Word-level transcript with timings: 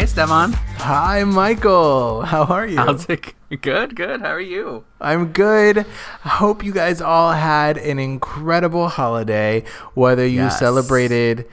Esteban. 0.00 0.52
Hi, 0.80 1.24
Michael. 1.24 2.22
How 2.22 2.44
are 2.44 2.66
you? 2.66 2.78
How's 2.78 3.04
it? 3.10 3.34
Good, 3.60 3.94
good. 3.96 4.20
How 4.22 4.30
are 4.32 4.40
you? 4.40 4.84
I'm 5.00 5.26
good. 5.32 5.84
I 6.24 6.28
hope 6.40 6.64
you 6.64 6.72
guys 6.72 7.02
all 7.02 7.32
had 7.32 7.76
an 7.76 7.98
incredible 7.98 8.88
holiday, 8.88 9.62
whether 9.94 10.26
you 10.26 10.44
Yes. 10.48 10.58
celebrated 10.58 11.44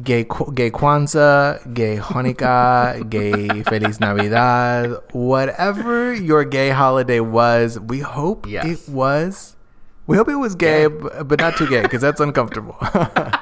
gay 0.00 0.22
gay 0.54 0.70
Kwanzaa, 0.70 1.58
gay 1.74 1.96
Hanukkah, 1.96 3.02
gay 3.16 3.62
Feliz 3.64 3.98
Navidad, 3.98 4.94
whatever 5.12 6.14
your 6.14 6.44
gay 6.44 6.70
holiday 6.70 7.18
was. 7.20 7.80
We 7.80 7.98
hope 8.00 8.46
Yes. 8.46 8.64
it 8.64 8.88
was. 8.88 9.56
We 10.06 10.16
hope 10.16 10.28
it 10.28 10.36
was 10.36 10.54
gay, 10.54 10.88
Gay. 10.88 11.22
but 11.24 11.40
not 11.40 11.56
too 11.56 11.66
gay 11.68 11.82
because 11.82 12.00
that's 12.00 12.20
uncomfortable. 12.20 12.76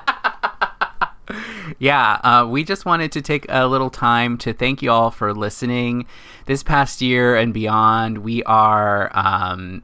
Yeah, 1.79 2.21
uh, 2.25 2.47
we 2.49 2.65
just 2.65 2.85
wanted 2.87 3.13
to 3.13 3.23
take 3.23 3.47
a 3.49 3.67
little 3.67 3.91
time 3.91 4.39
to 4.39 4.53
thank 4.53 4.83
you 4.83 4.91
all 4.91 5.11
for 5.11 5.35
listening 5.35 6.07
this 6.47 6.63
past 6.63 7.03
year 7.03 7.37
and 7.37 7.53
beyond. 7.53 8.19
We 8.19 8.43
are 8.45 9.11
um, 9.15 9.83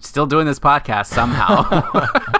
still 0.00 0.26
doing 0.26 0.46
this 0.46 0.58
podcast 0.58 1.06
somehow, 1.06 1.90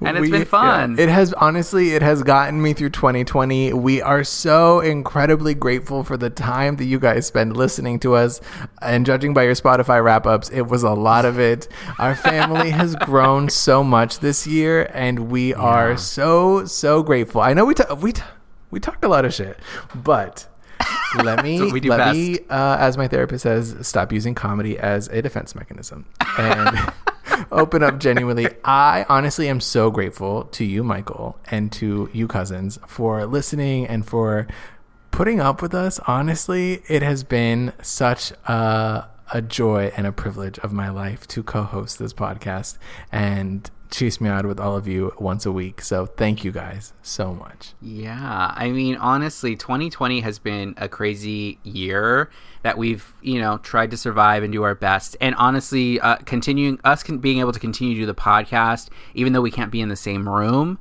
and 0.00 0.16
it's 0.16 0.20
We- 0.22 0.30
been 0.30 0.44
fun. 0.44 0.96
yeah, 0.96 1.04
it 1.04 1.08
has 1.08 1.32
honestly, 1.34 1.94
it 1.94 2.02
has 2.02 2.22
gotten 2.22 2.60
me 2.62 2.72
through 2.72 2.90
2020. 2.90 3.72
We 3.72 4.00
are 4.02 4.24
so 4.24 4.80
incredibly 4.80 5.54
grateful 5.54 6.04
for 6.04 6.16
the 6.16 6.30
time 6.30 6.76
that 6.76 6.84
you 6.84 6.98
guys 6.98 7.26
spend 7.26 7.56
listening 7.56 7.98
to 8.00 8.14
us. 8.14 8.40
And 8.82 9.04
judging 9.06 9.34
by 9.34 9.42
your 9.44 9.54
Spotify 9.54 10.02
wrap 10.02 10.26
ups, 10.26 10.48
it 10.50 10.62
was 10.68 10.82
a 10.82 10.90
lot 10.90 11.24
of 11.24 11.38
it. 11.38 11.68
Our 11.98 12.14
family 12.14 12.70
has 12.80 12.94
grown 12.96 13.48
so 13.48 13.82
much 13.84 14.20
this 14.20 14.46
year, 14.46 14.90
and 14.94 15.30
we 15.30 15.54
are 15.54 15.96
so 15.96 16.64
so 16.66 17.02
grateful. 17.02 17.40
I 17.40 17.54
know 17.54 17.64
we 17.64 17.74
ta- 17.74 17.94
we 17.94 18.12
ta- 18.12 18.30
we 18.70 18.80
talked 18.80 19.04
a 19.04 19.08
lot 19.08 19.24
of 19.24 19.34
shit, 19.34 19.58
but. 19.94 20.46
Let 21.24 21.42
me 21.42 21.58
let 21.58 21.82
best. 21.98 22.16
me 22.16 22.38
uh, 22.50 22.76
as 22.78 22.96
my 22.96 23.08
therapist 23.08 23.42
says, 23.42 23.74
stop 23.86 24.12
using 24.12 24.34
comedy 24.34 24.78
as 24.78 25.08
a 25.08 25.20
defense 25.20 25.54
mechanism 25.56 26.04
and 26.38 26.92
open 27.50 27.82
up 27.82 27.98
genuinely. 27.98 28.48
I 28.64 29.04
honestly 29.08 29.48
am 29.48 29.60
so 29.60 29.90
grateful 29.90 30.44
to 30.44 30.64
you, 30.64 30.82
Michael, 30.82 31.38
and 31.50 31.70
to 31.72 32.08
you, 32.12 32.28
cousins, 32.28 32.78
for 32.86 33.26
listening 33.26 33.86
and 33.86 34.06
for 34.06 34.46
putting 35.10 35.40
up 35.40 35.62
with 35.62 35.74
us. 35.74 35.98
Honestly, 36.06 36.82
it 36.88 37.02
has 37.02 37.24
been 37.24 37.72
such 37.82 38.32
a, 38.46 39.08
a 39.32 39.42
joy 39.42 39.92
and 39.96 40.06
a 40.06 40.12
privilege 40.12 40.58
of 40.60 40.72
my 40.72 40.88
life 40.90 41.26
to 41.28 41.42
co 41.42 41.62
host 41.62 41.98
this 41.98 42.12
podcast 42.12 42.78
and 43.10 43.70
chase 43.90 44.20
me 44.20 44.28
out 44.28 44.46
with 44.46 44.60
all 44.60 44.76
of 44.76 44.86
you 44.86 45.12
once 45.18 45.46
a 45.46 45.52
week. 45.52 45.80
So 45.80 46.06
thank 46.06 46.44
you 46.44 46.52
guys 46.52 46.92
so 47.02 47.32
much. 47.32 47.74
Yeah, 47.80 48.52
I 48.54 48.70
mean, 48.70 48.96
honestly, 48.96 49.56
2020 49.56 50.20
has 50.20 50.38
been 50.38 50.74
a 50.76 50.88
crazy 50.88 51.58
year 51.62 52.30
that 52.62 52.76
we've, 52.76 53.12
you 53.22 53.40
know, 53.40 53.58
tried 53.58 53.90
to 53.90 53.96
survive 53.96 54.42
and 54.42 54.52
do 54.52 54.62
our 54.62 54.74
best. 54.74 55.16
And 55.20 55.34
honestly, 55.36 56.00
uh, 56.00 56.16
continuing 56.24 56.80
us 56.84 57.02
being 57.02 57.40
able 57.40 57.52
to 57.52 57.60
continue 57.60 57.94
to 57.94 58.00
do 58.00 58.06
the 58.06 58.14
podcast, 58.14 58.88
even 59.14 59.32
though 59.32 59.40
we 59.40 59.50
can't 59.50 59.70
be 59.70 59.80
in 59.80 59.88
the 59.88 59.96
same 59.96 60.28
room, 60.28 60.78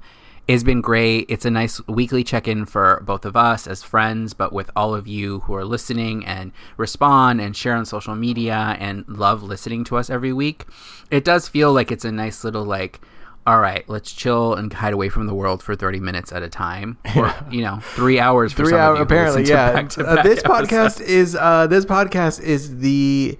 has 0.54 0.64
been 0.64 0.82
great. 0.82 1.26
It's 1.30 1.46
a 1.46 1.52
nice 1.52 1.86
weekly 1.88 2.24
check 2.24 2.48
in 2.48 2.66
for 2.66 3.02
both 3.06 3.26
of 3.26 3.36
us 3.36 3.68
as 3.68 3.84
friends, 3.84 4.34
but 4.34 4.54
with 4.54 4.70
all 4.76 4.96
of 4.96 5.08
you 5.08 5.42
who 5.42 5.54
are 5.56 5.66
listening 5.66 6.26
and 6.26 6.52
respond 6.78 7.42
and 7.42 7.56
share 7.56 7.76
on 7.76 7.86
social 7.86 8.16
media 8.16 8.78
and 8.80 9.04
love 9.08 9.44
listening 9.44 9.84
to 9.86 9.98
us 9.98 10.10
every 10.10 10.32
week. 10.32 10.66
It 11.12 11.26
does 11.26 11.48
feel 11.48 11.74
like 11.74 11.92
it's 11.92 12.06
a 12.06 12.12
nice 12.12 12.44
little, 12.44 12.64
like, 12.64 13.02
all 13.46 13.60
right, 13.60 13.88
let's 13.88 14.12
chill 14.12 14.54
and 14.56 14.72
hide 14.74 14.94
away 14.94 15.10
from 15.10 15.26
the 15.28 15.34
world 15.34 15.64
for 15.64 15.76
30 15.76 16.00
minutes 16.02 16.32
at 16.32 16.44
a 16.44 16.50
time. 16.50 16.98
Or, 17.16 17.34
you 17.50 17.62
know, 17.62 17.80
three 17.96 18.20
hours 18.20 18.52
for 18.54 18.64
three 18.64 18.72
some 18.72 18.76
of 18.76 18.82
hour 18.82 18.94
you 18.94 18.98
who 19.00 19.04
apparently 19.04 19.44
yeah 19.46 19.72
back-to-back 19.74 20.20
uh, 20.20 20.24
this 20.24 20.40
episodes. 20.46 20.72
podcast 20.72 21.02
is 21.08 21.36
uh 21.36 21.66
this 21.68 21.84
podcast 21.86 22.42
is 22.42 22.78
the 22.80 23.38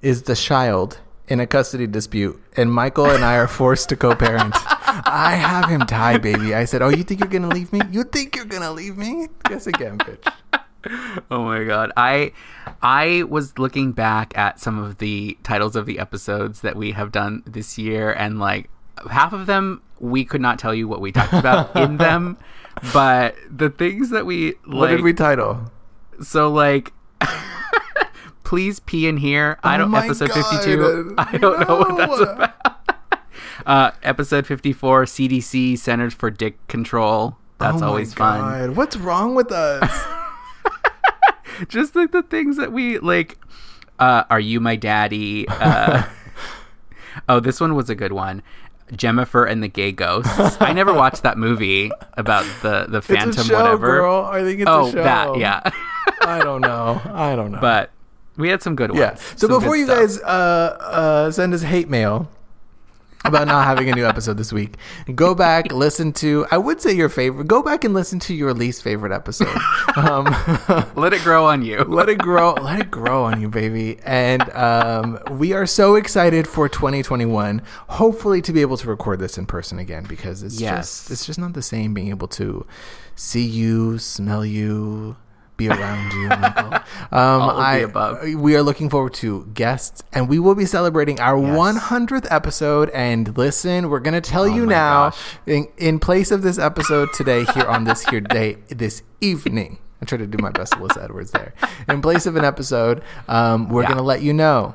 is 0.00 0.22
the 0.22 0.34
child 0.34 0.98
in 1.26 1.40
a 1.40 1.46
custody 1.46 1.86
dispute 1.86 2.40
and 2.56 2.72
michael 2.72 3.04
and 3.06 3.22
i 3.24 3.36
are 3.36 3.48
forced 3.48 3.88
to 3.90 3.96
co-parent 3.96 4.54
i 5.06 5.34
have 5.34 5.68
him 5.68 5.80
tied 5.82 6.22
baby 6.22 6.54
i 6.54 6.64
said 6.64 6.80
oh 6.82 6.88
you 6.88 7.02
think 7.02 7.20
you're 7.20 7.28
gonna 7.28 7.48
leave 7.48 7.72
me 7.72 7.80
you 7.90 8.04
think 8.04 8.34
you're 8.36 8.44
gonna 8.44 8.70
leave 8.72 8.96
me 8.96 9.28
guess 9.44 9.66
again 9.66 9.98
bitch 9.98 10.32
Oh 11.30 11.42
my 11.44 11.64
god. 11.64 11.90
I 11.96 12.32
I 12.80 13.24
was 13.28 13.58
looking 13.58 13.90
back 13.92 14.36
at 14.38 14.60
some 14.60 14.78
of 14.78 14.98
the 14.98 15.36
titles 15.42 15.74
of 15.74 15.86
the 15.86 15.98
episodes 15.98 16.60
that 16.60 16.76
we 16.76 16.92
have 16.92 17.10
done 17.10 17.42
this 17.44 17.76
year 17.76 18.12
and 18.12 18.38
like 18.38 18.70
half 19.10 19.32
of 19.32 19.46
them 19.46 19.82
we 19.98 20.24
could 20.24 20.40
not 20.40 20.58
tell 20.58 20.72
you 20.72 20.86
what 20.86 21.00
we 21.00 21.10
talked 21.10 21.32
about 21.34 21.74
in 21.76 21.96
them, 21.96 22.38
but 22.92 23.34
the 23.50 23.68
things 23.70 24.10
that 24.10 24.24
we 24.24 24.52
like 24.64 24.80
what 24.80 24.86
did 24.88 25.02
we 25.02 25.12
title 25.12 25.70
so 26.22 26.48
like 26.50 26.92
please 28.44 28.80
pee 28.80 29.06
in 29.08 29.16
here. 29.18 29.58
I 29.62 29.74
Oh 29.74 29.78
don't 29.78 29.90
my 29.90 30.04
episode 30.04 30.28
God. 30.30 30.50
52. 30.50 31.14
I 31.18 31.36
don't 31.38 31.68
know 31.68 31.76
what 31.76 31.96
that's 31.96 32.18
No. 32.20 32.24
about. 32.24 32.67
Uh 33.68 33.90
episode 34.02 34.46
54 34.46 35.04
CDC 35.04 35.78
Centers 35.78 36.14
for 36.14 36.30
Dick 36.30 36.66
Control. 36.66 37.36
That's 37.58 37.82
Oh 37.82 37.88
always 37.88 38.14
fun. 38.14 38.74
What's 38.74 38.96
wrong 38.96 39.34
with 39.34 39.52
us? 39.52 40.06
Just 41.68 41.94
like 41.94 42.10
the 42.10 42.22
things 42.22 42.56
that 42.56 42.72
we 42.72 42.98
like 42.98 43.38
uh 43.98 44.24
are 44.30 44.40
you 44.40 44.58
my 44.58 44.74
daddy? 44.74 45.46
Uh 45.48 46.04
oh 47.28 47.40
this 47.40 47.60
one 47.60 47.76
was 47.76 47.90
a 47.90 47.94
good 47.94 48.12
one. 48.12 48.42
Jennifer 48.96 49.44
and 49.44 49.62
the 49.62 49.68
gay 49.68 49.92
ghosts. 49.92 50.56
I 50.60 50.72
never 50.72 50.94
watched 50.94 51.22
that 51.24 51.36
movie 51.36 51.90
about 52.14 52.46
the 52.62 52.86
the 52.88 53.02
phantom 53.02 53.44
show 53.44 53.54
whatever. 53.54 53.98
girl. 53.98 54.24
I 54.24 54.40
think 54.42 54.60
it's 54.60 54.70
oh 54.70 54.88
a 54.88 54.92
show. 54.92 55.02
that 55.02 55.36
yeah. 55.36 55.60
I 56.22 56.38
don't 56.38 56.62
know. 56.62 57.02
I 57.04 57.36
don't 57.36 57.52
know. 57.52 57.60
But 57.60 57.90
we 58.38 58.48
had 58.48 58.62
some 58.62 58.76
good 58.76 58.92
ones. 58.92 59.00
Yeah. 59.00 59.14
So 59.36 59.46
before 59.46 59.76
you 59.76 59.84
stuff. 59.84 59.98
guys 59.98 60.20
uh, 60.22 60.78
uh, 60.80 61.30
send 61.30 61.52
us 61.52 61.60
hate 61.60 61.90
mail 61.90 62.30
about 63.24 63.48
not 63.48 63.64
having 63.66 63.90
a 63.90 63.94
new 63.94 64.06
episode 64.06 64.36
this 64.36 64.52
week, 64.52 64.76
go 65.14 65.34
back, 65.34 65.72
listen 65.72 66.12
to, 66.14 66.46
I 66.50 66.58
would 66.58 66.80
say 66.80 66.92
your 66.92 67.08
favorite, 67.08 67.48
go 67.48 67.62
back 67.62 67.82
and 67.84 67.92
listen 67.92 68.18
to 68.20 68.34
your 68.34 68.54
least 68.54 68.82
favorite 68.82 69.12
episode. 69.12 69.48
Um, 69.96 70.26
let 70.94 71.12
it 71.12 71.22
grow 71.22 71.46
on 71.46 71.64
you 71.64 71.78
let 71.82 72.08
it 72.08 72.18
grow, 72.18 72.52
let 72.52 72.78
it 72.78 72.88
grow 72.90 73.24
on 73.24 73.40
you, 73.40 73.48
baby. 73.48 73.98
And 74.04 74.48
um, 74.50 75.18
we 75.32 75.52
are 75.54 75.66
so 75.66 75.96
excited 75.96 76.46
for 76.46 76.68
2021, 76.68 77.62
hopefully 77.88 78.40
to 78.42 78.52
be 78.52 78.60
able 78.60 78.76
to 78.76 78.86
record 78.88 79.18
this 79.18 79.36
in 79.38 79.46
person 79.46 79.78
again 79.80 80.04
because 80.08 80.44
it's 80.44 80.60
Yes. 80.60 80.76
just, 81.00 81.10
it's 81.10 81.26
just 81.26 81.38
not 81.38 81.54
the 81.54 81.62
same 81.62 81.94
being 81.94 82.10
able 82.10 82.28
to 82.28 82.64
see 83.16 83.44
you, 83.44 83.98
smell 83.98 84.44
you, 84.44 85.16
be 85.58 85.68
around 85.68 86.12
you, 86.14 86.28
Michael. 86.28 86.78
Um, 87.10 87.40
All 87.42 87.50
of 87.50 87.56
the 87.56 87.62
I, 87.62 87.76
above. 87.76 88.34
we 88.34 88.54
are 88.54 88.62
looking 88.62 88.90
forward 88.90 89.14
to 89.14 89.46
guests, 89.54 90.02
and 90.12 90.28
we 90.28 90.38
will 90.38 90.54
be 90.54 90.66
celebrating 90.66 91.18
our 91.20 91.38
Yes. 91.38 91.56
100th 91.56 92.26
episode. 92.30 92.90
And 92.90 93.36
listen, 93.36 93.88
we're 93.88 94.00
gonna 94.00 94.20
tell 94.20 94.46
you 94.46 94.66
now, 94.66 95.12
in, 95.46 95.68
in 95.78 96.00
place 96.00 96.30
of 96.30 96.42
this 96.42 96.58
episode 96.58 97.08
today, 97.14 97.44
here 97.54 97.64
on 97.66 97.84
this 97.84 98.04
here 98.06 98.20
day, 98.20 98.58
this 98.68 99.02
evening. 99.22 99.78
I 100.02 100.04
tried 100.04 100.18
to 100.18 100.26
do 100.26 100.36
my 100.40 100.50
best, 100.50 100.74
Alyssa 100.74 101.04
Edwards. 101.04 101.30
There, 101.30 101.54
in 101.88 102.02
place 102.02 102.26
of 102.26 102.36
an 102.36 102.44
episode, 102.44 103.02
um, 103.26 103.68
we're 103.70 103.82
Yeah. 103.82 103.88
gonna 103.90 104.02
let 104.02 104.20
you 104.22 104.32
know. 104.34 104.74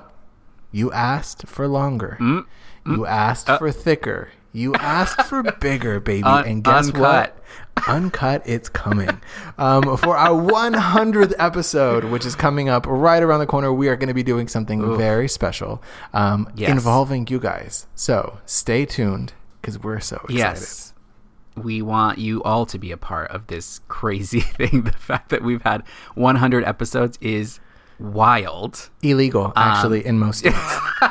You 0.72 0.92
asked 0.92 1.48
for 1.48 1.68
longer. 1.68 2.18
Mm, 2.20 2.46
You 2.88 3.06
asked 3.06 3.48
for 3.48 3.72
thicker. 3.72 4.30
You 4.52 4.74
asked 4.76 5.22
for 5.24 5.44
bigger, 5.44 6.00
baby. 6.00 6.24
Un- 6.24 6.46
and 6.48 6.64
guess 6.64 6.88
uncut. 6.88 7.02
what? 7.02 7.44
Uncut, 7.88 8.41
it's 8.45 8.69
coming. 8.69 9.22
Um, 9.57 9.97
for 9.97 10.16
our 10.16 10.29
100th 10.41 11.34
episode, 11.38 12.06
which 12.06 12.25
is 12.25 12.35
coming 12.35 12.69
up 12.69 12.85
right 12.88 13.22
around 13.22 13.39
the 13.39 13.45
corner, 13.45 13.73
we 13.73 13.88
are 13.89 13.95
going 13.95 14.07
to 14.07 14.13
be 14.13 14.23
doing 14.23 14.47
something 14.47 14.81
Oof. 14.81 14.97
very 14.97 15.28
special 15.28 15.81
um, 16.14 16.49
Yes. 16.55 16.70
involving 16.70 17.28
you 17.28 17.40
guys. 17.40 17.87
So 17.96 18.40
stay 18.46 18.85
tuned 18.85 19.34
because 19.61 19.79
we're 19.79 19.99
so 19.99 20.17
excited. 20.17 20.35
yes 20.37 20.90
we 21.55 21.84
want 21.84 22.17
you 22.17 22.41
all 22.41 22.66
to 22.66 22.79
be 22.79 22.91
a 22.91 22.97
part 22.97 23.29
of 23.29 23.46
this 23.46 23.79
crazy 23.87 24.40
thing 24.58 24.81
the 24.85 24.91
fact 24.91 25.29
that 25.29 25.43
we've 25.43 25.61
had 25.61 25.84
100 26.16 26.64
episodes 26.64 27.16
is 27.22 27.59
wild 27.99 28.90
Illegal, 29.03 29.46
Um, 29.46 29.52
actually, 29.55 30.03
in 30.05 30.17
most 30.17 30.40
states. 30.40 30.58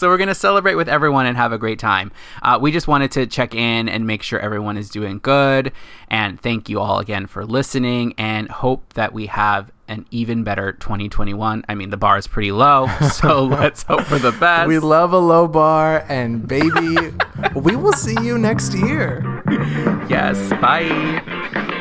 So 0.00 0.08
we're 0.08 0.16
going 0.16 0.28
to 0.28 0.34
celebrate 0.34 0.76
with 0.76 0.88
everyone 0.88 1.26
and 1.26 1.36
have 1.36 1.52
a 1.52 1.58
great 1.58 1.78
time. 1.78 2.10
Uh, 2.40 2.58
we 2.58 2.72
just 2.72 2.88
wanted 2.88 3.10
to 3.12 3.26
check 3.26 3.54
in 3.54 3.86
and 3.86 4.06
make 4.06 4.22
sure 4.22 4.40
everyone 4.40 4.78
is 4.78 4.88
doing 4.88 5.18
good. 5.18 5.72
And 6.08 6.40
thank 6.40 6.70
you 6.70 6.80
all 6.80 7.00
again 7.00 7.26
for 7.26 7.44
listening 7.44 8.14
and 8.16 8.48
hope 8.48 8.94
that 8.94 9.12
we 9.12 9.26
have 9.26 9.70
an 9.88 10.06
even 10.10 10.42
better 10.42 10.72
2021. 10.72 11.66
I 11.68 11.74
mean, 11.74 11.90
the 11.90 11.98
bar 11.98 12.16
is 12.16 12.26
pretty 12.26 12.50
low, 12.50 12.86
so 13.12 13.44
let's 13.44 13.82
hope 13.82 14.04
for 14.04 14.18
the 14.18 14.32
best. 14.32 14.68
we 14.68 14.78
love 14.78 15.12
a 15.12 15.18
low 15.18 15.46
bar, 15.46 16.06
and 16.08 16.48
baby, 16.48 16.96
we 17.54 17.76
will 17.76 17.92
see 17.92 18.16
you 18.22 18.38
next 18.38 18.72
year. 18.72 19.42
yes. 20.08 20.48
Bye. 20.62 21.76